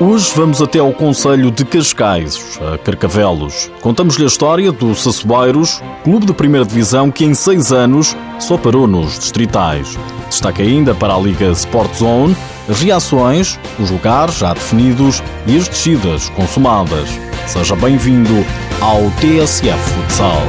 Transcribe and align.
Hoje 0.00 0.30
vamos 0.36 0.62
até 0.62 0.78
ao 0.78 0.92
Conselho 0.92 1.50
de 1.50 1.64
Cascais, 1.64 2.56
a 2.62 2.78
Carcavelos. 2.78 3.68
Contamos-lhe 3.80 4.22
a 4.22 4.28
história 4.28 4.70
do 4.70 4.94
Sassueiros, 4.94 5.82
clube 6.04 6.24
de 6.24 6.32
primeira 6.32 6.64
divisão 6.64 7.10
que 7.10 7.24
em 7.24 7.34
seis 7.34 7.72
anos 7.72 8.16
só 8.38 8.56
parou 8.56 8.86
nos 8.86 9.18
distritais. 9.18 9.98
Destaca 10.28 10.62
ainda 10.62 10.94
para 10.94 11.12
a 11.12 11.18
Liga 11.18 11.50
Sport 11.50 11.92
Zone 11.96 12.36
as 12.68 12.80
reações, 12.80 13.58
os 13.80 13.90
lugares 13.90 14.38
já 14.38 14.54
definidos 14.54 15.20
e 15.48 15.56
as 15.56 15.66
descidas 15.66 16.28
consumadas. 16.28 17.08
Seja 17.48 17.74
bem-vindo 17.74 18.46
ao 18.80 19.10
TSF 19.20 19.76
Futsal. 19.76 20.42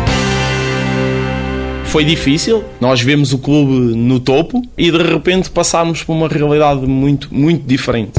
Foi 1.85 2.05
difícil, 2.05 2.63
nós 2.79 3.01
vemos 3.01 3.33
o 3.33 3.39
clube 3.39 3.95
no 3.95 4.19
topo 4.19 4.61
e 4.77 4.91
de 4.91 5.01
repente 5.01 5.49
passámos 5.49 6.03
por 6.03 6.13
uma 6.13 6.27
realidade 6.27 6.85
muito, 6.85 7.33
muito 7.33 7.65
diferente. 7.65 8.11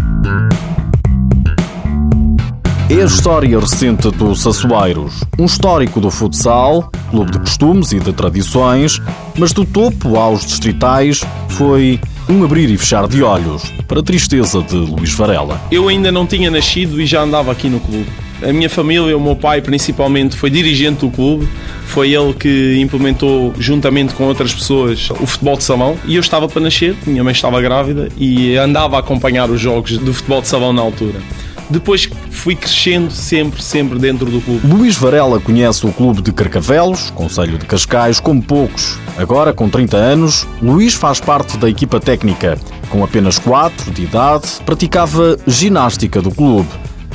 É 2.91 3.03
a 3.03 3.05
história 3.05 3.57
recente 3.57 4.11
do 4.11 4.35
Sassueiros, 4.35 5.23
um 5.39 5.45
histórico 5.45 6.01
do 6.01 6.11
futsal, 6.11 6.91
clube 7.09 7.30
de 7.30 7.39
costumes 7.39 7.93
e 7.93 8.01
de 8.01 8.13
tradições, 8.13 9.01
mas 9.39 9.53
do 9.53 9.65
topo 9.65 10.16
aos 10.16 10.45
distritais 10.45 11.25
foi 11.51 12.01
um 12.29 12.43
abrir 12.43 12.69
e 12.69 12.77
fechar 12.77 13.07
de 13.07 13.23
olhos, 13.23 13.73
para 13.87 14.01
a 14.01 14.03
tristeza 14.03 14.61
de 14.61 14.75
Luís 14.75 15.13
Varela. 15.13 15.61
Eu 15.71 15.87
ainda 15.87 16.11
não 16.11 16.27
tinha 16.27 16.51
nascido 16.51 17.01
e 17.01 17.07
já 17.07 17.23
andava 17.23 17.53
aqui 17.53 17.69
no 17.69 17.79
clube. 17.79 18.09
A 18.43 18.53
minha 18.53 18.69
família, 18.69 19.16
o 19.16 19.21
meu 19.21 19.37
pai 19.37 19.63
principalmente, 19.63 20.35
foi 20.35 20.51
dirigente 20.51 21.07
do 21.07 21.11
clube, 21.11 21.49
foi 21.87 22.13
ele 22.13 22.35
que 22.35 22.77
implementou, 22.80 23.55
juntamente 23.57 24.15
com 24.15 24.25
outras 24.25 24.52
pessoas, 24.52 25.11
o 25.11 25.27
futebol 25.27 25.57
de 25.57 25.63
salão 25.63 25.97
e 26.07 26.16
eu 26.16 26.21
estava 26.21 26.49
para 26.49 26.61
nascer, 26.61 26.97
minha 27.07 27.23
mãe 27.23 27.33
estava 27.33 27.63
grávida 27.63 28.09
e 28.19 28.57
andava 28.57 28.97
a 28.97 28.99
acompanhar 28.99 29.49
os 29.49 29.61
jogos 29.61 29.97
do 29.97 30.13
futebol 30.13 30.41
de 30.41 30.49
salão 30.49 30.73
na 30.73 30.83
altura. 30.83 31.21
Depois 31.70 32.10
fui 32.30 32.56
crescendo 32.56 33.10
sempre, 33.13 33.63
sempre 33.63 33.99
dentro 33.99 34.26
do 34.26 34.40
clube. 34.40 34.66
Luís 34.66 34.96
Varela 34.96 35.38
conhece 35.38 35.87
o 35.87 35.93
clube 35.93 36.21
de 36.21 36.32
Carcavelos, 36.32 37.10
Conselho 37.10 37.57
de 37.57 37.65
Cascais, 37.65 38.18
como 38.18 38.43
poucos. 38.43 38.99
Agora, 39.16 39.52
com 39.52 39.68
30 39.68 39.96
anos, 39.96 40.48
Luís 40.60 40.95
faz 40.95 41.21
parte 41.21 41.57
da 41.57 41.71
equipa 41.71 42.01
técnica. 42.01 42.59
Com 42.88 43.04
apenas 43.04 43.38
4 43.38 43.93
de 43.93 44.02
idade, 44.02 44.48
praticava 44.66 45.38
ginástica 45.46 46.21
do 46.21 46.32
clube. 46.32 46.68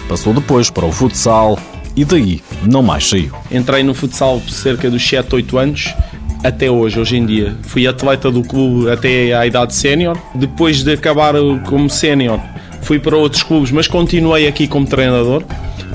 Passou 0.07 0.33
depois 0.33 0.69
para 0.69 0.85
o 0.85 0.91
futsal 0.91 1.59
e 1.95 2.05
daí 2.05 2.41
não 2.63 2.81
mais 2.81 3.09
saiu. 3.09 3.31
Entrei 3.51 3.83
no 3.83 3.93
futsal 3.93 4.39
por 4.39 4.51
cerca 4.51 4.89
dos 4.89 5.05
7, 5.05 5.35
8 5.35 5.57
anos 5.57 5.93
até 6.43 6.69
hoje, 6.69 6.99
hoje 6.99 7.17
em 7.17 7.25
dia. 7.25 7.57
Fui 7.63 7.87
atleta 7.87 8.31
do 8.31 8.43
clube 8.43 8.89
até 8.89 9.33
à 9.33 9.45
idade 9.45 9.73
sénior. 9.73 10.17
Depois 10.33 10.83
de 10.83 10.93
acabar 10.93 11.33
como 11.65 11.89
sénior, 11.89 12.39
fui 12.85 12.99
para 12.99 13.17
outros 13.17 13.41
clubes, 13.41 13.71
mas 13.71 13.87
continuei 13.87 14.47
aqui 14.47 14.67
como 14.67 14.85
treinador. 14.85 15.43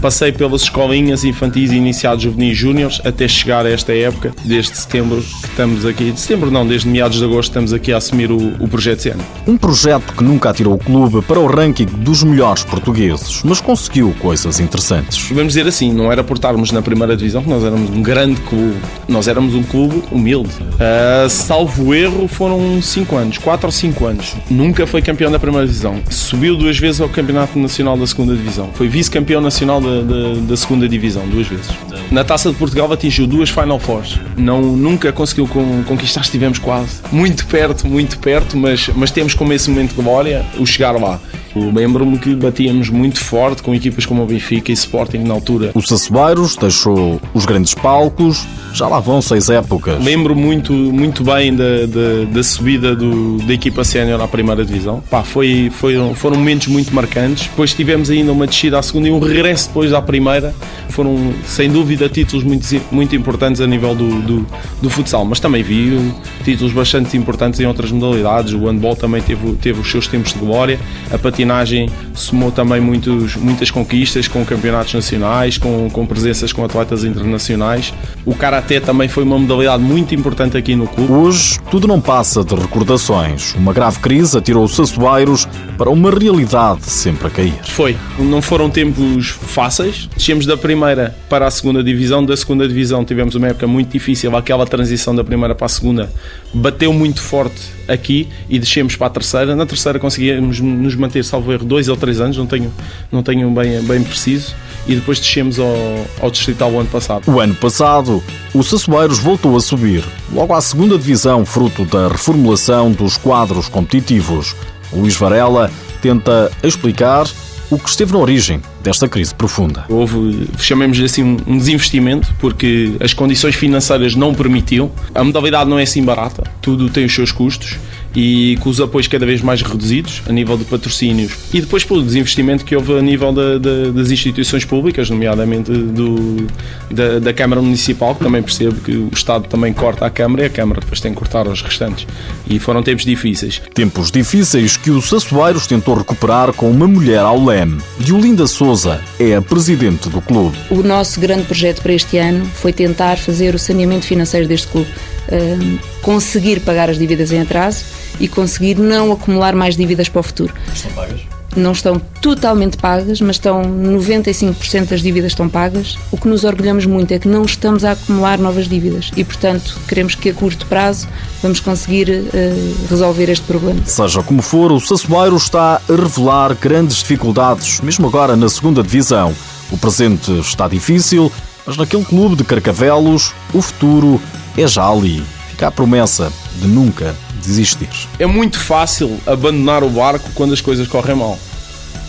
Passei 0.01 0.33
pelas 0.33 0.63
escolinhas 0.63 1.25
infantis, 1.25 1.73
iniciados 1.73 2.23
juvenis 2.25 2.57
júniores, 2.57 3.01
até 3.05 3.29
chegar 3.29 3.67
a 3.67 3.71
esta 3.71 3.93
época, 3.93 4.33
desde 4.45 4.77
setembro 4.77 5.21
que 5.21 5.47
estamos 5.47 5.85
aqui. 5.85 6.11
De 6.11 6.21
setembro 6.21 6.51
não, 6.51 6.67
desde 6.67 6.89
meados 6.89 7.19
de 7.19 7.25
agosto 7.25 7.51
estamos 7.51 7.73
aqui 7.73 7.93
a 7.93 7.99
assumir 7.99 8.31
o, 8.31 8.55
o 8.63 8.69
projeto 8.69 9.03
Seno. 9.03 9.23
Um 9.47 9.57
projeto 9.57 10.15
que 10.15 10.25
nunca 10.25 10.51
atirou 10.51 10.75
o 10.75 10.79
clube 10.79 11.23
para 11.23 11.39
o 11.39 11.47
ranking 11.47 11.87
dos 11.87 12.23
melhores 12.23 12.65
portugueses, 12.65 13.43
mas 13.45 13.61
conseguiu 13.61 14.15
coisas 14.19 14.59
interessantes. 14.59 15.29
Vamos 15.31 15.55
dizer 15.55 15.67
assim, 15.67 15.93
não 15.93 16.11
era 16.11 16.25
por 16.25 16.35
estarmos 16.35 16.73
na 16.73 16.83
primeira 16.83 17.17
divisão 17.17 17.43
que 17.43 17.49
nós 17.49 17.63
éramos 17.63 17.91
um 17.91 18.03
grande 18.03 18.41
clube. 18.43 18.77
Nós 19.09 19.29
éramos 19.29 19.55
um 19.55 19.63
clube 19.63 20.03
humilde. 20.11 20.51
Uh, 20.61 21.29
salvo 21.29 21.95
erro, 21.95 22.27
foram 22.27 22.81
5 22.81 23.17
anos, 23.17 23.39
4 23.39 23.67
ou 23.67 23.73
5 23.73 24.07
anos. 24.07 24.35
Nunca 24.51 24.87
foi 24.87 25.03
campeão 25.03 25.31
da 25.31 25.39
primeira 25.39 25.67
divisão. 25.67 26.01
Subiu 26.09 26.57
duas 26.57 26.79
vezes 26.79 27.01
ao 27.01 27.09
Campeonato 27.09 27.59
Nacional 27.59 27.97
da 27.97 28.07
segunda 28.07 28.35
divisão. 28.35 28.71
Foi 28.75 28.89
vice-campeão 28.89 29.41
nacional 29.41 29.70
da 29.79 29.91
da, 29.91 30.01
da, 30.01 30.41
da, 30.41 30.57
segunda 30.57 30.89
divisão, 30.89 31.29
duas 31.29 31.47
vezes. 31.47 31.69
Na 32.11 32.25
Taça 32.25 32.51
de 32.51 32.57
Portugal 32.57 32.91
atingiu 32.91 33.27
duas 33.27 33.51
Final 33.51 33.79
Fours. 33.79 34.19
Não, 34.37 34.61
nunca 34.63 35.13
conseguiu 35.13 35.47
conquistar, 35.87 36.23
estivemos 36.23 36.59
quase. 36.59 37.01
Muito 37.13 37.47
perto, 37.47 37.87
muito 37.87 38.19
perto, 38.19 38.57
mas, 38.57 38.89
mas 38.95 39.11
temos 39.11 39.35
como 39.35 39.53
esse 39.53 39.69
momento 39.69 39.95
de 39.95 40.03
glória 40.03 40.45
o 40.59 40.67
chegar 40.67 40.93
lá. 40.93 41.21
Lembro-me 41.55 42.19
que 42.19 42.35
batíamos 42.35 42.89
muito 42.89 43.21
forte 43.21 43.63
com 43.63 43.75
equipas 43.75 44.07
como 44.07 44.23
o 44.23 44.27
Benfica 44.27 44.71
e 44.71 44.75
Sporting 44.75 45.19
na 45.19 45.35
altura. 45.35 45.71
O 45.75 45.83
Sassueiros 45.83 46.57
deixou 46.57 47.21
os 47.35 47.45
grandes 47.45 47.75
palcos, 47.75 48.47
já 48.73 48.87
lá 48.87 49.01
vão 49.01 49.21
seis 49.21 49.49
épocas. 49.49 50.03
Lembro 50.03 50.35
muito, 50.35 50.73
muito 50.73 51.25
bem 51.25 51.55
da, 51.55 51.87
da, 51.87 52.25
da 52.33 52.43
subida 52.43 52.95
do, 52.95 53.39
da 53.39 53.53
equipa 53.53 53.85
sénior 53.85 54.21
à 54.21 54.29
primeira 54.29 54.65
divisão. 54.65 55.03
Pá, 55.11 55.23
foi, 55.23 55.71
foi, 55.75 55.95
foram 56.15 56.37
momentos 56.37 56.69
muito 56.69 56.95
marcantes. 56.95 57.49
Depois 57.49 57.75
tivemos 57.75 58.11
ainda 58.11 58.33
uma 58.33 58.47
descida 58.47 58.79
à 58.79 58.83
segunda 58.83 59.09
e 59.09 59.11
um 59.11 59.19
regresso 59.19 59.69
depois 59.69 59.93
à 59.93 60.01
primeira. 60.01 60.55
Foram, 60.91 61.33
sem 61.45 61.71
dúvida, 61.71 62.09
títulos 62.09 62.45
muito, 62.45 62.67
muito 62.91 63.15
importantes 63.17 63.61
a 63.61 63.67
nível 63.67 63.95
do, 63.95 64.23
do, 64.23 64.47
do 64.83 64.91
futsal. 64.91 65.25
Mas 65.25 65.41
também 65.41 65.63
vi 65.63 66.13
títulos 66.45 66.73
bastante 66.73 67.17
importantes 67.17 67.61
em 67.61 67.67
outras 67.67 67.91
modalidades. 67.91 68.53
O 68.53 68.67
handball 68.67 68.97
também 68.97 69.23
teve, 69.23 69.53
teve 69.55 69.81
os 69.81 69.91
seus 69.91 70.07
tempos 70.07 70.33
de 70.33 70.39
glória. 70.39 70.79
A 71.11 71.19
patinagem 71.19 71.89
somou 72.15 72.51
também 72.51 72.81
muitos, 72.81 73.37
muitas 73.37 73.71
conquistas 73.71 74.29
com 74.29 74.45
campeonatos 74.45 74.95
nacionais, 74.95 75.59
com, 75.59 75.89
com 75.91 76.07
presenças 76.07 76.53
com 76.53 76.65
atletas 76.65 77.05
internacionais. 77.05 77.93
O 78.25 78.35
Karaté 78.35 78.81
também 78.81 79.09
foi 79.09 79.23
uma 79.23 79.39
modalidade 79.39 79.83
muito 79.83 80.15
importante 80.15 80.57
aqui 80.57 80.75
no 80.75 80.87
clube. 80.87 81.13
Hoje, 81.13 81.59
tudo 81.71 81.87
não 81.87 82.01
passa 82.01 82.45
de 82.45 82.55
recordações. 82.55 83.55
Uma 83.55 83.73
grave 83.73 83.99
crise 83.99 84.37
atirou 84.37 84.65
os 84.65 84.75
Sassueiros 84.75 85.47
para 85.77 85.91
uma 85.91 86.11
realidade 86.11 86.85
sempre 86.85 87.27
a 87.27 87.31
cair. 87.31 87.55
Foi. 87.65 87.97
Não 88.19 88.43
foram 88.43 88.69
tempos 88.71 89.29
fáceis. 89.29 90.09
Descemos 90.17 90.47
da 90.47 90.57
primeira 90.57 90.80
para 91.29 91.47
a 91.47 91.51
segunda 91.51 91.83
divisão. 91.83 92.25
Da 92.25 92.37
segunda 92.37 92.67
divisão 92.67 93.05
tivemos 93.05 93.35
uma 93.35 93.49
época 93.49 93.67
muito 93.67 93.91
difícil. 93.91 94.35
Aquela 94.37 94.67
transição 94.67 95.15
da 95.15 95.23
primeira 95.23 95.55
para 95.55 95.67
a 95.67 95.69
segunda 95.69 96.11
bateu 96.53 96.93
muito 96.93 97.21
forte 97.21 97.61
aqui 97.87 98.29
e 98.49 98.59
descemos 98.59 98.97
para 98.97 99.09
a 99.09 99.11
terceira. 99.11 99.57
Na 99.57 99.67
terceira 99.67 99.99
conseguimos 99.99 100.61
nos 100.61 100.95
manter, 100.95 101.25
salvo 101.25 101.53
erro, 101.53 101.65
dois 101.65 101.89
ou 101.89 101.97
três 101.97 102.21
anos, 102.21 102.37
não 102.37 102.47
tenho, 102.47 102.73
não 103.11 103.23
tenho 103.23 103.51
bem, 103.51 103.83
bem 103.83 104.03
preciso. 104.03 104.55
E 104.87 104.95
depois 104.95 105.21
descemos 105.21 105.59
ao, 105.59 105.77
ao 106.21 106.31
Distrital 106.31 106.71
o 106.73 106.81
ano 106.81 106.89
passado. 106.89 107.31
O 107.31 107.39
ano 107.39 107.55
passado, 107.55 108.23
o 108.55 108.63
Sassueiros 108.63 109.19
voltou 109.19 109.57
a 109.57 109.61
subir, 109.61 110.03
logo 110.33 110.55
à 110.55 110.61
segunda 110.61 110.97
divisão, 110.97 111.45
fruto 111.45 111.85
da 111.85 112.09
reformulação 112.09 112.91
dos 112.91 113.17
quadros 113.17 113.69
competitivos. 113.69 114.57
Luís 114.93 115.17
Varela 115.17 115.71
tenta 116.01 116.51
explicar 116.63 117.27
o 117.71 117.79
que 117.79 117.89
esteve 117.89 118.13
na 118.13 118.19
origem 118.19 118.61
desta 118.83 119.09
crise 119.09 119.35
profunda. 119.35 119.85
Houve, 119.89 120.49
chamemos 120.59 121.01
assim, 121.01 121.23
um 121.47 121.57
desinvestimento, 121.57 122.35
porque 122.39 122.93
as 123.01 123.15
condições 123.15 123.55
financeiras 123.55 124.15
não 124.15 124.35
permitiam. 124.35 124.91
A 125.15 125.23
modalidade 125.23 125.71
não 125.71 125.79
é 125.79 125.83
assim 125.83 126.05
barata, 126.05 126.43
tudo 126.61 126.91
tem 126.91 127.05
os 127.05 127.15
seus 127.15 127.31
custos 127.31 127.79
e 128.15 128.59
com 128.61 128.71
os 128.71 128.81
apoios 128.81 129.07
cada 129.07 129.25
vez 129.25 129.41
mais 129.41 129.63
reduzidos 129.63 130.23
a 130.29 130.33
nível 130.33 130.57
de 130.57 130.65
patrocínios 130.65 131.33
e 131.53 131.61
depois 131.61 131.85
pelo 131.85 132.03
desinvestimento 132.03 132.65
que 132.65 132.75
houve 132.75 132.99
a 132.99 133.03
nível 133.03 133.33
da, 133.33 133.59
da, 133.59 133.91
das 133.93 134.11
instituições 134.11 134.65
públicas, 134.65 135.09
nomeadamente 135.09 135.71
do, 135.71 136.47
da, 136.91 137.19
da, 137.19 137.33
Câmara 137.33 137.63
Municipal, 137.63 138.15
que 138.15 138.25
também 138.25 138.43
percebo 138.43 138.81
que 138.81 138.93
o 138.93 139.11
Estado 139.13 139.47
também 139.49 139.73
corta 139.73 140.05
a 140.05 140.11
Câmara 140.11 140.43
e 140.43 140.47
a 140.47 140.51
Câmara 140.51 140.81
depois 140.81 141.01
tem 141.01 141.13
que 141.13 141.19
cortar 141.19 141.47
aos 141.47 141.63
restantes. 141.63 142.07
E 142.47 142.59
foram 142.59 142.83
tempos 142.83 143.05
difíceis. 143.05 143.63
Tempos 143.73 144.11
difíceis 144.11 144.77
que 144.77 144.91
o 144.91 145.01
Sassueiros 145.01 145.67
tentou 145.67 145.95
recuperar 145.95 146.53
com 146.53 146.71
uma 146.71 146.89
mulher 146.89 147.21
ao 147.21 147.43
leme. 147.43 147.81
Diolinda 147.99 148.47
Souza 148.47 149.01
é 149.19 149.37
a 149.37 149.43
presidente 149.43 150.09
do 150.09 150.21
clube. 150.21 150.57
O 150.71 150.83
nosso 150.83 151.21
grande 151.21 151.45
projeto 151.45 151.83
para 151.83 151.93
este 151.93 152.19
ano 152.19 152.45
foi 152.45 152.73
tentar 152.73 153.17
fazer 153.17 153.55
o 153.55 153.59
saneamento 153.59 154.07
financeiro 154.07 154.47
deste 154.47 154.67
clube. 154.69 154.91
Uh, 155.29 155.79
conseguir 156.03 156.61
pagar 156.61 156.91
as 156.91 156.99
dívidas 156.99 157.31
em 157.31 157.41
atraso 157.41 157.85
e 158.21 158.29
conseguir 158.29 158.79
não 158.79 159.11
acumular 159.11 159.55
mais 159.55 159.77
dívidas 159.77 160.09
para 160.09 160.21
o 160.21 160.23
futuro. 160.23 160.55
Estão 160.73 160.93
pagas? 160.93 161.21
Não 161.57 161.73
estão 161.73 162.01
totalmente 162.21 162.77
pagas, 162.77 163.21
mas 163.21 163.37
estão 163.37 163.63
95% 163.63 164.87
das 164.87 165.03
dívidas 165.03 165.33
estão 165.33 165.49
pagas. 165.49 165.99
O 166.13 166.17
que 166.17 166.29
nos 166.29 166.45
orgulhamos 166.45 166.87
muito 166.87 167.13
é 167.13 167.19
que 167.19 167.27
não 167.27 167.43
estamos 167.45 167.85
a 167.85 167.93
acumular 167.93 168.39
novas 168.39 168.69
dívidas 168.69 169.11
e, 169.17 169.25
portanto, 169.25 169.77
queremos 169.89 170.15
que 170.15 170.29
a 170.29 170.35
curto 170.35 170.67
prazo 170.67 171.09
vamos 171.43 171.59
conseguir 171.59 172.09
uh, 172.09 172.87
resolver 172.89 173.29
este 173.29 173.45
problema. 173.47 173.81
Seja 173.85 174.23
como 174.23 174.43
for, 174.43 174.71
o 174.71 174.79
Sassueiro 174.79 175.37
está 175.37 175.81
a 175.89 175.93
revelar 175.93 176.55
grandes 176.55 176.99
dificuldades, 176.99 177.81
mesmo 177.81 178.07
agora 178.07 178.37
na 178.37 178.49
segunda 178.49 178.81
divisão. 178.81 179.35
O 179.73 179.79
presente 179.79 180.31
está 180.39 180.69
difícil, 180.69 181.33
mas 181.67 181.77
naquele 181.77 182.05
clube 182.05 182.37
de 182.37 182.45
Carcavelos, 182.45 183.33
o 183.53 183.61
futuro 183.61 184.21
é 184.57 184.67
já 184.69 184.89
ali. 184.89 185.23
Fica 185.61 185.69
a 185.69 185.71
promessa 185.71 186.33
de 186.57 186.67
nunca 186.67 187.15
desistir. 187.45 187.87
É 188.19 188.25
muito 188.25 188.59
fácil 188.59 189.21
abandonar 189.27 189.85
o 189.85 189.91
barco 189.91 190.27
quando 190.35 190.55
as 190.55 190.61
coisas 190.63 190.89
correm 190.89 191.15
mal. 191.15 191.39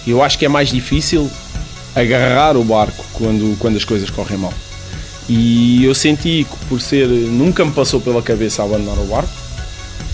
Eu 0.08 0.24
acho 0.24 0.40
que 0.40 0.46
é 0.46 0.48
mais 0.48 0.70
difícil 0.70 1.30
agarrar 1.94 2.56
o 2.56 2.64
barco 2.64 3.04
quando, 3.12 3.60
quando 3.60 3.76
as 3.76 3.84
coisas 3.84 4.10
correm 4.10 4.38
mal. 4.38 4.54
E 5.28 5.84
eu 5.84 5.94
senti 5.94 6.48
que 6.50 6.66
por 6.70 6.80
ser. 6.80 7.10
Nunca 7.10 7.66
me 7.66 7.74
passou 7.74 8.00
pela 8.00 8.22
cabeça 8.22 8.64
abandonar 8.64 8.98
o 8.98 9.08
barco, 9.08 9.34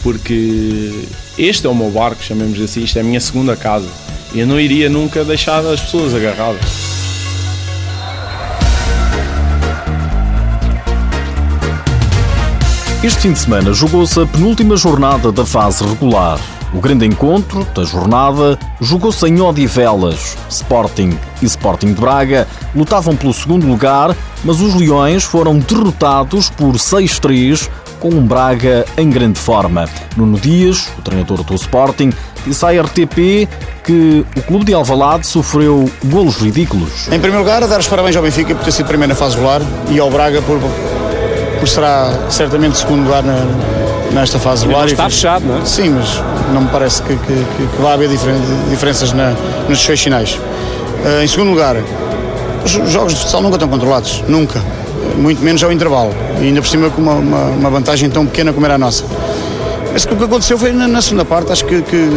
porque 0.01 1.05
este 1.37 1.67
é 1.67 1.69
o 1.69 1.75
meu 1.75 1.91
barco, 1.91 2.23
chamemos 2.23 2.59
assim, 2.59 2.85
isto 2.85 2.97
é 2.97 3.01
a 3.01 3.03
minha 3.03 3.21
segunda 3.21 3.55
casa. 3.55 3.87
Eu 4.33 4.47
não 4.47 4.59
iria 4.59 4.89
nunca 4.89 5.23
deixar 5.23 5.63
as 5.63 5.79
pessoas 5.79 6.15
agarradas. 6.15 6.96
Este 13.03 13.19
fim 13.19 13.31
de 13.31 13.37
semana 13.37 13.73
jogou-se 13.73 14.19
a 14.19 14.25
penúltima 14.25 14.75
jornada 14.75 15.31
da 15.31 15.45
fase 15.45 15.85
regular. 15.85 16.39
O 16.73 16.79
grande 16.79 17.05
encontro 17.05 17.63
da 17.75 17.83
jornada 17.83 18.57
jogou-se 18.81 19.23
em 19.27 19.39
Odivelas. 19.39 20.35
Sporting 20.49 21.15
e 21.39 21.45
Sporting 21.45 21.93
de 21.93 22.01
Braga 22.01 22.47
lutavam 22.75 23.15
pelo 23.15 23.31
segundo 23.35 23.67
lugar, 23.67 24.15
mas 24.43 24.59
os 24.59 24.73
Leões 24.73 25.23
foram 25.23 25.59
derrotados 25.59 26.49
por 26.49 26.73
6-3 26.73 27.69
com 27.99 28.09
um 28.09 28.25
Braga 28.25 28.83
em 28.97 29.11
grande 29.11 29.39
forma. 29.39 29.85
Nuno 30.15 30.39
Dias, 30.39 30.89
o 30.97 31.01
treinador 31.03 31.43
do 31.43 31.53
Sporting, 31.53 32.11
disse 32.47 32.65
à 32.65 32.81
RTP 32.81 33.47
que 33.83 34.25
o 34.35 34.41
clube 34.41 34.65
de 34.65 34.73
Alvalade 34.73 35.27
sofreu 35.27 35.87
golos 36.05 36.37
ridículos. 36.37 37.07
Em 37.07 37.19
primeiro 37.19 37.39
lugar, 37.39 37.65
dar 37.67 37.79
os 37.79 37.87
parabéns 37.87 38.15
ao 38.15 38.23
Benfica 38.23 38.55
por 38.55 38.65
ter 38.65 38.71
sido 38.71 38.87
primeiro 38.87 39.13
na 39.13 39.15
fase 39.15 39.35
regular 39.35 39.61
e 39.91 39.99
ao 39.99 40.09
Braga 40.09 40.41
por, 40.41 40.59
por 41.59 41.67
será 41.67 42.11
certamente 42.29 42.77
segundo 42.77 43.03
lugar 43.03 43.23
na, 43.23 43.35
nesta 44.11 44.39
fase 44.39 44.65
regular. 44.65 44.87
Está 44.87 45.09
fechado, 45.09 45.45
não 45.45 45.59
é? 45.59 45.65
Sim, 45.65 45.89
mas 45.89 46.21
não 46.53 46.61
me 46.61 46.69
parece 46.69 47.01
que, 47.01 47.15
que, 47.15 47.33
que, 47.33 47.67
que 47.75 47.81
vai 47.81 47.93
haver 47.93 48.09
diferenças 48.69 49.13
na, 49.13 49.31
nos 49.67 49.77
desfechos 49.77 50.03
finais. 50.03 50.33
Uh, 50.35 51.23
em 51.23 51.27
segundo 51.27 51.49
lugar, 51.51 51.75
os 52.63 52.71
jogos 52.71 53.13
de 53.13 53.19
futsal 53.19 53.41
nunca 53.41 53.55
estão 53.55 53.69
controlados, 53.69 54.23
nunca. 54.27 54.61
Muito 55.15 55.41
menos 55.41 55.63
ao 55.63 55.71
intervalo. 55.71 56.13
E 56.39 56.45
ainda 56.45 56.61
por 56.61 56.67
cima 56.67 56.89
com 56.89 57.01
uma, 57.01 57.13
uma, 57.13 57.43
uma 57.45 57.69
vantagem 57.69 58.09
tão 58.09 58.25
pequena 58.25 58.51
como 58.53 58.65
era 58.65 58.75
a 58.75 58.77
nossa. 58.77 59.03
Mas 59.93 60.03
o 60.03 60.09
que 60.09 60.23
aconteceu 60.23 60.57
foi 60.57 60.71
na, 60.71 60.87
na 60.87 61.01
segunda 61.01 61.25
parte, 61.25 61.51
acho 61.51 61.65
que, 61.65 61.81
que, 61.81 62.09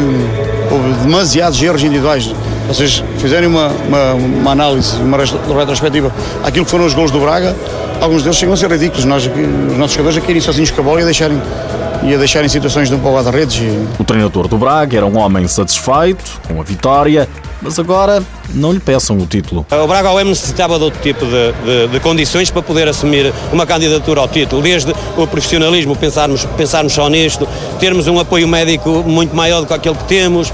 houve 0.71 0.93
demasiados 1.03 1.63
erros 1.63 1.83
individuais. 1.83 2.33
Vocês 2.69 3.03
fizerem 3.19 3.49
uma, 3.49 3.69
uma, 3.69 4.15
uma 4.15 4.51
análise, 4.53 4.97
uma 4.97 5.17
retrospectiva 5.17 6.13
àquilo 6.45 6.65
que 6.65 6.71
foram 6.71 6.85
os 6.85 6.95
gols 6.95 7.11
do 7.11 7.21
Braga, 7.21 7.57
alguns 8.01 8.23
deles 8.23 8.39
chegam 8.39 8.55
a 8.55 8.57
ser 8.57 8.71
ridículos. 8.71 9.05
Nós, 9.05 9.27
os 9.27 9.77
nossos 9.77 9.93
jogadores 9.93 10.19
a 10.19 10.21
caírem 10.21 10.41
sozinhos 10.41 10.71
com 10.71 10.81
a 10.81 10.85
bola 10.85 11.01
e 11.01 11.03
a 11.03 11.07
deixarem 11.07 11.41
e 12.03 12.15
a 12.15 12.17
deixar 12.17 12.43
em 12.45 12.49
situações 12.49 12.89
de 12.89 12.95
um 12.95 12.99
para 12.99 13.11
o 13.11 13.31
redes 13.31 13.57
E... 13.59 13.89
O 13.99 14.05
treinador 14.05 14.49
do 14.49 14.57
Braga 14.57 14.97
era 14.97 15.07
um 15.07 15.19
homem 15.19 15.47
satisfeito 15.47 16.41
com 16.49 16.59
a 16.59 16.65
vitória, 16.65 17.29
mas 17.63 17.79
agora 17.79 18.23
não 18.55 18.73
lhe 18.73 18.81
peçam 18.81 19.17
o 19.19 19.27
título. 19.27 19.67
O 19.71 19.87
Braga 19.87 20.09
ao 20.09 20.25
necessitava 20.25 20.79
de 20.79 20.85
outro 20.85 21.01
tipo 21.01 21.25
de, 21.25 21.53
de, 21.53 21.89
de, 21.89 22.01
condições 22.01 22.51
para 22.51 22.63
poder 22.63 22.89
assumir 22.89 23.33
uma 23.53 23.67
candidatura 23.67 24.21
ao 24.21 24.29
título, 24.29 24.63
desde 24.63 24.93
o 25.17 25.27
profissionalismo, 25.27 25.95
pensarmos, 25.97 26.45
pensarmos 26.57 26.93
só 26.93 27.09
nisto, 27.09 27.47
termos 27.79 28.07
um 28.07 28.19
apoio 28.19 28.49
médico 28.49 29.05
muito 29.07 29.35
maior 29.35 29.61
do 29.61 29.67
que 29.67 29.75
aquele 29.75 29.95
que 29.95 30.05
temos, 30.05 30.53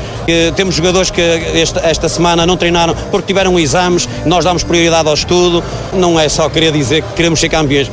temos 0.56 0.74
jogadores 0.74 1.10
que 1.10 1.20
esta, 1.20 1.80
esta 1.80 2.08
semana 2.08 2.46
não 2.46 2.56
treinaram 2.56 2.94
porque 3.10 3.26
tiveram 3.28 3.58
exames, 3.58 4.08
nós 4.24 4.44
damos 4.44 4.62
prioridade 4.62 5.08
ao 5.08 5.14
estudo, 5.14 5.62
não 5.92 6.18
é 6.18 6.28
só 6.28 6.48
querer 6.48 6.72
dizer 6.72 7.02
que 7.02 7.12
queremos 7.14 7.40
ser 7.40 7.48
campeões, 7.48 7.90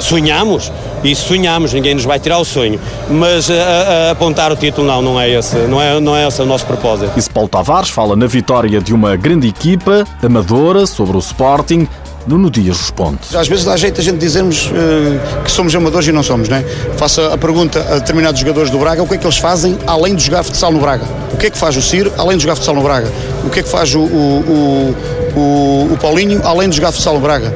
sonhamos, 0.00 0.72
e 1.04 1.14
sonhamos, 1.14 1.72
ninguém 1.72 1.94
nos 1.94 2.04
vai 2.04 2.18
tirar 2.18 2.38
o 2.38 2.44
sonho. 2.44 2.80
Mas 3.10 3.50
a, 3.50 3.54
eh, 3.54 3.60
a, 3.60 4.08
a 4.08 4.10
apontar 4.12 4.52
o 4.52 4.56
título, 4.56 4.86
não, 4.86 5.02
não 5.02 5.20
é, 5.20 5.30
esse, 5.30 5.56
não, 5.56 5.80
é, 5.80 6.00
não 6.00 6.16
é 6.16 6.26
esse 6.26 6.40
o 6.42 6.46
nosso 6.46 6.66
propósito. 6.66 7.12
E 7.16 7.30
Paulo 7.30 7.48
Tavares 7.48 7.90
fala 7.90 8.16
na 8.16 8.26
vitória 8.26 8.80
de 8.80 8.92
uma 8.94 9.16
grande 9.16 9.48
equipa, 9.48 10.04
amadora, 10.22 10.86
sobre 10.86 11.16
o 11.16 11.20
Sporting, 11.20 11.86
Nuno 12.26 12.50
Dias 12.50 12.76
responde. 12.78 13.18
Às 13.34 13.46
vezes 13.46 13.64
dá 13.64 13.76
jeito 13.76 14.00
a 14.00 14.04
gente 14.04 14.18
dizermos 14.18 14.66
uh, 14.66 15.42
que 15.44 15.50
somos 15.50 15.74
amadores 15.76 16.08
e 16.08 16.12
não 16.12 16.24
somos, 16.24 16.48
não 16.48 16.56
é? 16.56 16.62
Faça 16.96 17.32
a 17.32 17.38
pergunta 17.38 17.80
a 17.88 17.98
determinados 17.98 18.40
jogadores 18.40 18.68
do 18.68 18.78
Braga 18.78 19.02
o 19.02 19.06
que 19.06 19.14
é 19.14 19.18
que 19.18 19.24
eles 19.24 19.38
fazem 19.38 19.78
além 19.86 20.16
de 20.16 20.24
jogar 20.24 20.42
futsal 20.42 20.72
no 20.72 20.80
Braga. 20.80 21.04
O 21.32 21.36
que 21.36 21.46
é 21.46 21.50
que 21.50 21.56
faz 21.56 21.76
o 21.76 21.82
Ciro 21.82 22.12
além 22.18 22.36
de 22.36 22.42
jogar 22.42 22.56
futsal 22.56 22.74
no 22.74 22.82
Braga? 22.82 23.12
O 23.44 23.50
que 23.50 23.60
é 23.60 23.62
que 23.62 23.68
faz 23.68 23.94
o, 23.94 24.00
o, 24.00 24.94
o, 25.36 25.92
o 25.92 25.98
Paulinho 25.98 26.40
além 26.44 26.68
de 26.68 26.76
jogar 26.76 26.90
futsal 26.90 27.14
no 27.14 27.20
Braga? 27.20 27.54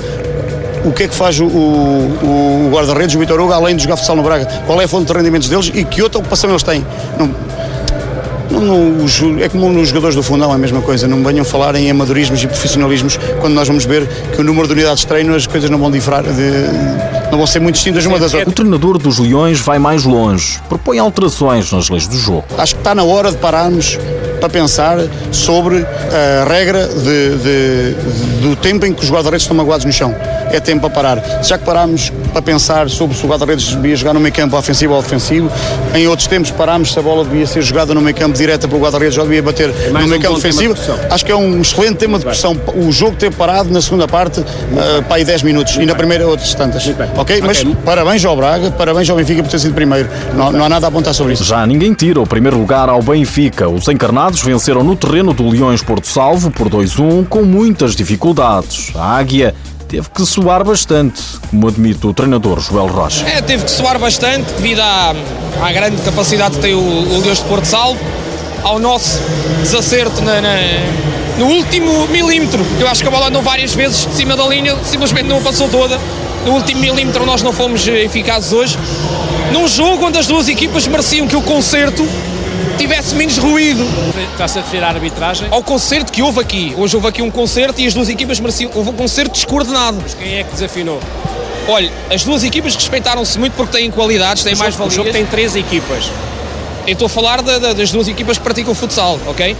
O 0.84 0.92
que 0.92 1.04
é 1.04 1.08
que 1.08 1.14
faz 1.14 1.38
o, 1.40 1.46
o, 1.46 2.66
o 2.66 2.70
guarda-redes, 2.72 3.14
o 3.14 3.18
Vitor 3.18 3.40
Hugo, 3.40 3.52
além 3.52 3.76
de 3.76 3.82
jogar 3.82 3.96
futsal 3.96 4.16
no 4.16 4.22
Braga? 4.22 4.46
Qual 4.66 4.80
é 4.80 4.84
a 4.84 4.88
fonte 4.88 5.06
de 5.06 5.12
rendimentos 5.12 5.48
deles 5.48 5.70
e 5.74 5.84
que 5.84 6.02
outra 6.02 6.18
ocupação 6.18 6.50
eles 6.50 6.62
têm? 6.62 6.84
Não, 7.18 7.30
não, 8.50 8.60
não, 8.60 9.40
é 9.40 9.48
como 9.48 9.70
nos 9.70 9.88
jogadores 9.88 10.16
do 10.16 10.22
fundão, 10.22 10.50
é 10.50 10.54
a 10.54 10.58
mesma 10.58 10.82
coisa. 10.82 11.06
Não 11.06 11.22
venham 11.22 11.44
falar 11.44 11.74
em 11.76 11.90
amadorismos 11.90 12.42
e 12.42 12.46
profissionalismos 12.46 13.18
quando 13.40 13.54
nós 13.54 13.68
vamos 13.68 13.84
ver 13.84 14.06
que 14.34 14.40
o 14.40 14.44
número 14.44 14.66
de 14.66 14.74
unidades 14.74 15.00
de 15.00 15.06
treino 15.06 15.34
as 15.34 15.46
coisas 15.46 15.70
não 15.70 15.78
vão 15.78 15.90
diferar, 15.90 16.22
de, 16.22 17.30
não 17.30 17.38
vão 17.38 17.46
ser 17.46 17.60
muito 17.60 17.76
distintas 17.76 18.04
uma 18.06 18.18
das 18.18 18.34
outras. 18.34 18.52
O 18.52 18.54
treinador 18.54 18.98
dos 18.98 19.18
Leões 19.18 19.60
vai 19.60 19.78
mais 19.78 20.04
longe, 20.04 20.60
propõe 20.68 20.98
alterações 20.98 21.70
nas 21.72 21.88
leis 21.88 22.06
do 22.06 22.16
jogo. 22.16 22.44
Acho 22.58 22.74
que 22.74 22.80
está 22.80 22.94
na 22.94 23.04
hora 23.04 23.30
de 23.30 23.38
pararmos 23.38 23.98
para 24.40 24.48
pensar 24.48 24.98
sobre 25.30 25.86
a 26.12 26.48
regra 26.48 26.88
de, 26.88 27.36
de, 27.36 27.94
do 28.40 28.56
tempo 28.56 28.84
em 28.86 28.92
que 28.92 29.04
os 29.04 29.10
guarda-redes 29.10 29.42
estão 29.42 29.56
magoados 29.56 29.84
no 29.84 29.92
chão. 29.92 30.14
É 30.52 30.60
tempo 30.60 30.80
para 30.82 30.90
parar. 30.90 31.42
Já 31.42 31.58
que 31.58 31.64
parámos 31.64 32.12
para 32.32 32.42
pensar 32.42 32.88
sobre 32.88 33.16
se 33.16 33.24
o 33.24 33.28
guarda-redes 33.28 33.74
devia 33.74 33.96
jogar 33.96 34.14
no 34.14 34.20
meio 34.20 34.34
campo 34.34 34.56
ofensivo 34.56 34.94
ou 34.94 35.02
defensivo, 35.02 35.50
em 35.94 36.06
outros 36.06 36.26
tempos 36.28 36.50
parámos 36.50 36.92
se 36.92 36.98
a 36.98 37.02
bola 37.02 37.24
devia 37.24 37.46
ser 37.46 37.62
jogada 37.62 37.94
no 37.94 38.00
meio 38.00 38.16
campo 38.16 38.36
direta 38.36 38.66
para 38.66 38.76
o 38.76 38.80
guarda-redes 38.80 39.16
ou 39.18 39.24
devia 39.24 39.42
bater 39.42 39.70
é 39.70 39.88
no 39.88 40.06
meio 40.06 40.16
um 40.16 40.20
campo 40.20 40.36
defensivo. 40.36 40.74
De 40.74 40.80
Acho 41.10 41.24
que 41.24 41.32
é 41.32 41.36
um 41.36 41.60
excelente 41.60 41.96
tema 41.96 42.18
de 42.18 42.24
pressão. 42.24 42.56
O 42.74 42.90
jogo 42.90 43.16
ter 43.16 43.32
parado 43.32 43.70
na 43.70 43.80
segunda 43.80 44.06
parte 44.06 44.40
uh, 44.40 45.02
para 45.06 45.16
aí 45.16 45.24
10 45.24 45.42
minutos 45.42 45.76
e 45.76 45.86
na 45.86 45.94
primeira 45.94 46.26
outras 46.26 46.54
tantas. 46.54 46.84
Ok? 47.16 47.40
Mas 47.42 47.62
parabéns 47.84 48.24
ao 48.24 48.36
Braga, 48.36 48.70
parabéns 48.70 49.08
ao 49.08 49.16
Benfica 49.16 49.42
por 49.42 49.50
ter 49.50 49.58
sido 49.58 49.74
primeiro. 49.74 50.08
Não, 50.34 50.52
não 50.52 50.64
há 50.64 50.68
nada 50.68 50.86
a 50.86 50.88
apontar 50.88 51.14
sobre 51.14 51.34
isso. 51.34 51.44
Já 51.44 51.66
ninguém 51.66 51.92
tira 51.94 52.20
o 52.20 52.26
primeiro 52.26 52.58
lugar 52.58 52.88
ao 52.88 53.02
Benfica. 53.02 53.68
Os 53.68 53.86
encarnados 53.88 54.42
venceram 54.42 54.82
no 54.82 54.96
terreno 54.96 55.32
do 55.32 55.48
Leões 55.48 55.82
Porto 55.82 56.06
Salvo 56.06 56.50
por 56.50 56.68
2-1 56.68 57.26
com 57.28 57.42
muitas 57.42 57.94
dificuldades. 57.94 58.92
A 58.94 59.16
Águia 59.16 59.54
teve 59.90 60.08
que 60.08 60.24
suar 60.24 60.62
bastante, 60.62 61.20
como 61.50 61.66
admite 61.66 62.06
o 62.06 62.14
treinador 62.14 62.60
Joel 62.60 62.86
Rocha. 62.86 63.26
É, 63.26 63.42
teve 63.42 63.64
que 63.64 63.70
suar 63.72 63.98
bastante 63.98 64.52
devido 64.52 64.78
à, 64.78 65.12
à 65.60 65.72
grande 65.72 66.00
capacidade 66.02 66.54
que 66.54 66.62
tem 66.62 66.74
o, 66.74 66.78
o 66.78 67.20
Leões 67.20 67.38
de 67.38 67.44
Porto 67.46 67.64
Salvo, 67.64 67.98
ao 68.62 68.78
nosso 68.78 69.20
desacerto 69.60 70.22
na, 70.22 70.40
na, 70.40 70.56
no 71.38 71.46
último 71.46 72.06
milímetro. 72.06 72.64
Eu 72.78 72.86
acho 72.86 73.02
que 73.02 73.08
a 73.08 73.10
bola 73.10 73.26
andou 73.26 73.42
várias 73.42 73.74
vezes 73.74 74.06
de 74.06 74.14
cima 74.14 74.36
da 74.36 74.46
linha, 74.46 74.76
simplesmente 74.84 75.26
não 75.26 75.42
passou 75.42 75.68
toda. 75.68 75.98
No 76.46 76.52
último 76.52 76.80
milímetro 76.80 77.26
nós 77.26 77.42
não 77.42 77.52
fomos 77.52 77.84
eficazes 77.88 78.52
hoje. 78.52 78.78
Num 79.52 79.66
jogo 79.66 80.06
onde 80.06 80.18
as 80.18 80.26
duas 80.28 80.48
equipas 80.48 80.86
mereciam 80.86 81.26
que 81.26 81.34
o 81.34 81.42
concerto 81.42 82.06
tivesse 82.78 83.14
menos 83.14 83.38
ruído. 83.38 83.84
Está-se 84.32 84.58
a 84.58 84.62
referir 84.62 84.84
à 84.84 84.88
arbitragem? 84.88 85.48
Ao 85.50 85.62
concerto 85.62 86.12
que 86.12 86.22
houve 86.22 86.40
aqui. 86.40 86.74
Hoje 86.76 86.96
houve 86.96 87.08
aqui 87.08 87.22
um 87.22 87.30
concerto 87.30 87.80
e 87.80 87.86
as 87.86 87.94
duas 87.94 88.08
equipas 88.08 88.40
mereciam. 88.40 88.70
Houve 88.74 88.90
um 88.90 88.94
concerto 88.94 89.32
descoordenado. 89.32 89.98
Mas 90.02 90.14
quem 90.14 90.38
é 90.38 90.44
que 90.44 90.52
desafinou? 90.52 91.00
Olha, 91.68 91.90
as 92.12 92.24
duas 92.24 92.42
equipas 92.42 92.74
respeitaram-se 92.74 93.38
muito 93.38 93.52
porque 93.54 93.76
têm 93.76 93.90
qualidades, 93.90 94.42
têm 94.42 94.54
o 94.54 94.58
mais 94.58 94.74
valias. 94.74 94.94
O 94.94 94.96
jogo 94.96 95.12
tem 95.12 95.24
três 95.26 95.54
equipas. 95.54 96.10
Eu 96.86 96.94
estou 96.94 97.06
a 97.06 97.08
falar 97.08 97.42
de, 97.42 97.60
de, 97.60 97.74
das 97.74 97.90
duas 97.92 98.08
equipas 98.08 98.38
que 98.38 98.44
praticam 98.44 98.74
futsal, 98.74 99.20
ok? 99.26 99.56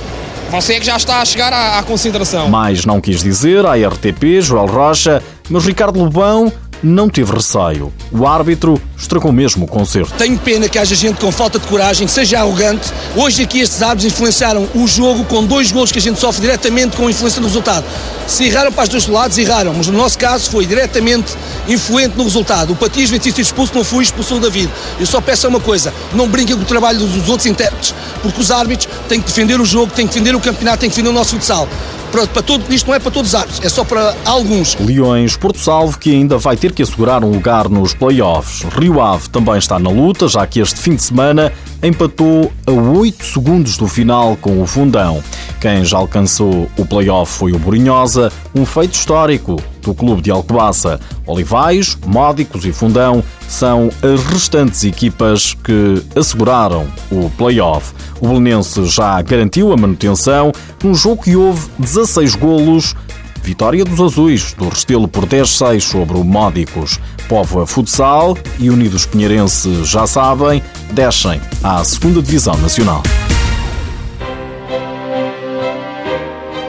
Você 0.51 0.75
é 0.75 0.81
que 0.81 0.87
já 0.87 0.97
está 0.97 1.21
a 1.21 1.25
chegar 1.25 1.53
à, 1.53 1.79
à 1.79 1.83
consideração. 1.83 2.49
Mais 2.49 2.85
não 2.85 3.01
quis 3.01 3.23
dizer 3.23 3.65
à 3.65 3.75
RTP, 3.75 4.41
Joel 4.41 4.67
Rocha, 4.67 5.23
mas 5.49 5.65
Ricardo 5.65 6.01
Lobão 6.01 6.53
não 6.83 7.09
teve 7.09 7.33
receio. 7.33 7.93
O 8.11 8.27
árbitro 8.27 8.81
estragou 8.97 9.33
mesmo 9.33 9.65
o 9.65 9.69
concerto. 9.69 10.13
Tenho 10.17 10.39
pena 10.39 10.69
que 10.69 10.79
haja 10.79 10.95
gente 10.95 11.21
com 11.21 11.31
falta 11.31 11.59
de 11.59 11.67
coragem, 11.67 12.07
seja 12.09 12.39
arrogante. 12.39 12.93
Hoje 13.17 13.43
aqui 13.43 13.61
estes 13.61 13.83
árbitros 13.83 14.13
influenciaram 14.13 14.69
o 14.75 14.87
jogo 14.87 15.25
com 15.25 15.45
dois 15.45 15.73
gols 15.73 15.93
que 15.93 15.99
a 15.99 16.03
gente 16.03 16.19
sofre 16.19 16.41
diretamente 16.41 16.97
com 16.97 17.07
a 17.07 17.11
influência 17.11 17.41
do 17.41 17.47
resultado. 17.47 17.85
Se 18.27 18.45
erraram 18.45 18.73
para 18.73 18.85
os 18.85 18.89
dois 18.89 19.07
lados, 19.07 19.39
erraram, 19.39 19.75
mas 19.75 19.87
no 19.87 19.99
nosso 19.99 20.19
caso 20.19 20.51
foi 20.51 20.67
diretamente 20.67 21.35
influente 21.69 22.17
no 22.17 22.25
resultado. 22.25 22.73
O 22.73 22.77
Patias 22.77 23.11
veio 23.11 23.23
ser 23.23 23.41
expulso, 23.41 23.75
não 23.75 23.85
fui 23.85 24.05
expulsou 24.05 24.39
o 24.39 24.41
David. 24.41 24.71
Eu 24.99 25.07
só 25.07 25.21
peço 25.21 25.49
uma 25.49 25.61
coisa, 25.61 25.93
não 26.15 26.29
brinquem 26.29 26.57
com 26.57 26.63
o 26.63 26.67
trabalho 26.67 26.99
dos 26.99 27.29
outros 27.29 27.47
intérpretes, 27.47 27.95
porque 28.23 28.41
os 28.41 28.51
árbitros 28.51 28.89
têm 29.09 29.21
que 29.21 29.27
defender 29.27 29.61
o 29.61 29.65
jogo, 29.65 29.93
têm 29.93 30.07
que 30.07 30.15
defender 30.15 30.35
o 30.35 30.41
campeonato, 30.41 30.79
têm 30.79 30.91
que 30.91 30.97
defender 30.97 31.11
o 31.11 31.13
nosso 31.13 31.31
futsal 31.31 31.69
para, 32.11 32.27
para 32.27 32.43
todo, 32.43 32.73
isto 32.73 32.87
não 32.87 32.95
é 32.95 32.99
para 32.99 33.11
todos 33.11 33.31
os 33.31 33.35
árbitros, 33.35 33.65
é 33.65 33.69
só 33.69 33.85
para 33.85 34.15
alguns. 34.25 34.75
Leões 34.77 35.37
Porto 35.37 35.59
Salvo 35.59 35.99
que 35.99 36.11
ainda 36.11 36.39
vai 36.39 36.57
ter 36.57 36.73
que 36.73 36.83
assegurar 36.83 37.25
um 37.25 37.31
lugar 37.31 37.69
nos 37.69 37.95
playoffs. 37.95 38.63
Rio 38.75 39.01
Ave 39.01 39.29
também 39.29 39.57
está 39.57 39.79
na 39.79 39.91
luta, 39.91 40.29
já 40.29 40.47
que 40.47 40.61
este 40.61 40.81
fim 40.81 40.95
de 40.95 41.03
semana 41.03 41.53
empatou 41.83 42.53
a 42.67 42.73
8 42.73 43.25
segundos 43.25 43.77
do 43.77 43.87
final 43.87 44.37
com 44.37 44.61
o 44.61 44.67
Fundão. 44.67 45.23
Quem 45.61 45.85
já 45.85 45.99
alcançou 45.99 46.69
o 46.77 46.85
playoff 46.85 47.33
foi 47.33 47.53
o 47.53 47.59
Borinhosa, 47.59 48.33
um 48.55 48.67
feito 48.67 48.95
histórico 48.95 49.57
do 49.83 49.95
clube 49.95 50.23
de 50.23 50.31
Alcobaça. 50.31 51.01
Olivais, 51.27 51.97
Módicos 52.07 52.65
e 52.65 52.73
Fundão 52.73 53.23
são 53.49 53.91
as 54.03 54.23
restantes 54.25 54.85
equipas 54.85 55.55
que 55.55 56.03
asseguraram 56.17 56.87
o 57.11 57.31
play-off. 57.31 57.93
O 58.21 58.29
Belenense 58.29 58.85
já 58.87 59.21
garantiu 59.23 59.73
a 59.73 59.77
manutenção 59.77 60.53
num 60.83 60.95
jogo 60.95 61.23
que 61.23 61.37
houve 61.37 61.69
16 61.79 62.35
golos 62.35 62.95
Vitória 63.43 63.85
dos 63.85 64.01
Azuis, 64.01 64.53
do 64.53 64.69
Restelo 64.69 65.09
por 65.09 65.27
10-6 65.27 65.81
sobre 65.81 66.17
o 66.17 66.25
Módicos. 66.25 67.01
Póvoa 67.29 67.67
Futsal 67.67 68.37
e 68.59 68.71
Unidos 68.71 69.07
Pinheirense, 69.07 69.85
já 69.85 70.07
sabem, 70.07 70.63
descem 70.93 71.41
à 71.63 71.77
2 71.77 72.23
Divisão 72.23 72.57
Nacional. 72.59 73.03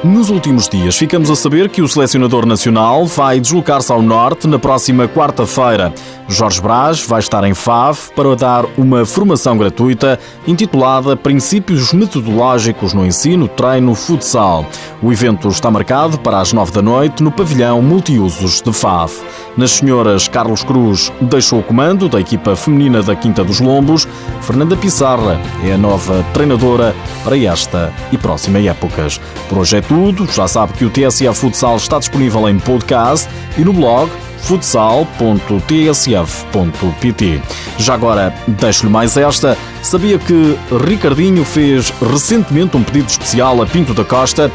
Nos 0.04 0.32
últimos 0.32 0.68
dias, 0.68 0.98
ficamos 0.98 1.30
a 1.30 1.36
saber 1.36 1.70
que 1.70 1.80
o 1.80 1.88
selecionador 1.88 2.48
nacional 2.48 3.06
vai 3.06 3.40
deslocar-se 3.40 3.92
ao 3.92 4.02
Norte 4.02 4.48
na 4.48 4.58
próxima 4.58 5.08
quarta-feira. 5.08 5.94
Jorge 6.32 6.62
Brás 6.62 7.06
vai 7.06 7.20
estar 7.20 7.44
em 7.44 7.54
FAV 7.54 8.10
para 8.16 8.36
dar 8.38 8.66
uma 8.78 9.06
formação 9.06 9.58
gratuita 9.58 10.18
intitulada 10.48 11.18
Princípios 11.18 11.92
Metodológicos 11.92 12.94
no 12.94 13.06
Ensino, 13.06 13.50
Treino, 13.50 13.94
Futsal. 13.94 14.66
O 15.04 15.12
evento 15.12 15.50
está 15.50 15.70
marcado 15.70 16.18
para 16.18 16.40
as 16.40 16.54
nove 16.54 16.72
da 16.72 16.82
noite 16.82 17.22
no 17.22 17.32
pavilhão 17.32 17.82
multiusos 17.82 18.62
de 18.62 18.72
FAV. 18.72 19.12
Nas 19.58 19.72
senhoras, 19.72 20.30
Carlos 20.30 20.64
Cruz 20.64 21.12
deixou 21.20 21.60
o 21.60 21.64
comando 21.64 22.08
da 22.08 22.22
equipa 22.22 22.56
feminina 22.56 23.04
da 23.04 23.14
Quinta 23.14 23.44
dos 23.44 23.60
Lombos. 23.60 24.08
Fernanda 24.40 24.78
Pissarra 24.78 25.38
é 25.66 25.74
a 25.74 25.78
nova 25.78 26.26
treinadora 26.34 26.96
para 27.26 27.38
esta 27.38 27.94
e 28.10 28.18
próxima 28.18 28.58
épocas. 28.60 29.20
Por 29.50 29.58
hoje 29.58 29.78
é 29.78 29.82
tudo. 29.82 30.26
Já 30.32 30.48
sabe 30.48 30.74
que 30.74 30.86
o 30.86 30.90
TSF 30.90 31.34
Futsal 31.34 31.76
está 31.76 32.00
disponível 32.00 32.48
em 32.48 32.58
podcast 32.58 33.28
e 33.58 33.66
no 33.66 33.74
blog 33.74 34.10
futsal.tsf.pt. 34.42 37.42
Já 37.78 37.94
agora, 37.94 38.34
deixo-lhe 38.48 38.92
mais 38.92 39.16
esta. 39.18 39.58
Sabia 39.82 40.20
que 40.20 40.58
Ricardinho 40.86 41.44
fez 41.44 41.92
recentemente 42.12 42.78
um 42.78 42.84
pedido 42.84 43.10
especial 43.10 43.62
a 43.62 43.66
Pinto 43.66 43.94
da 43.94 44.04
Costa? 44.04 44.52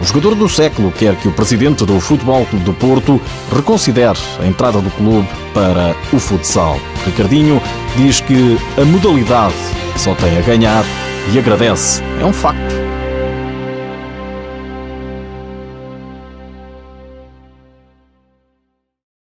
O 0.00 0.04
jogador 0.04 0.36
do 0.36 0.48
século 0.48 0.92
quer 0.92 1.16
que 1.16 1.26
o 1.26 1.32
presidente 1.32 1.84
do 1.84 2.00
Futebol 2.00 2.46
Clube 2.46 2.64
do 2.64 2.72
Porto 2.72 3.20
reconsidere 3.54 4.18
a 4.40 4.46
entrada 4.46 4.80
do 4.80 4.90
clube 4.90 5.28
para 5.52 5.96
o 6.12 6.20
futsal. 6.20 6.78
Ricardinho 7.04 7.60
diz 7.96 8.20
que 8.20 8.56
a 8.80 8.84
modalidade 8.84 9.54
só 9.96 10.14
tem 10.14 10.38
a 10.38 10.42
ganhar 10.42 10.84
e 11.32 11.38
agradece. 11.38 12.00
É 12.20 12.24
um 12.24 12.32
facto. 12.32 12.77